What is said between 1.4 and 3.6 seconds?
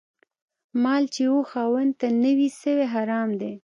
خاوند ته نه وي سوی، حرام دی